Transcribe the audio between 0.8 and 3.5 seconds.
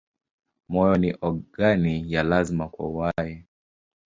ni ogani ya lazima kwa uhai.